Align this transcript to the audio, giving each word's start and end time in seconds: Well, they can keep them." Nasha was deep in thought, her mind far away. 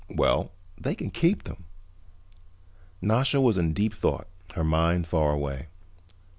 Well, 0.09 0.51
they 0.79 0.95
can 0.95 1.11
keep 1.11 1.43
them." 1.43 1.65
Nasha 3.01 3.39
was 3.39 3.57
deep 3.57 3.91
in 3.93 3.97
thought, 3.99 4.27
her 4.55 4.63
mind 4.63 5.05
far 5.07 5.31
away. 5.31 5.67